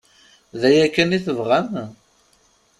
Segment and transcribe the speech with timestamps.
[0.59, 1.71] D aya kan i tebɣam?